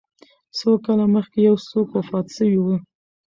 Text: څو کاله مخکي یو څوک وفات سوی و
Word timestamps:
څو 0.57 0.69
کاله 0.85 1.05
مخکي 1.15 1.39
یو 1.49 1.55
څوک 1.69 1.87
وفات 1.97 2.25
سوی 2.37 2.57
و 2.61 2.65